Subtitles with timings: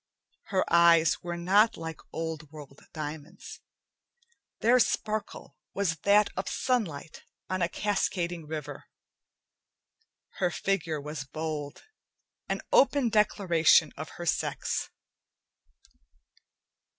[0.45, 3.59] Her eyes were not like old world diamonds;
[4.61, 8.85] their sparkle was that of sunlight on a cascading river.
[10.39, 11.83] Her figure was bold,
[12.49, 14.89] an open declaration of her sex.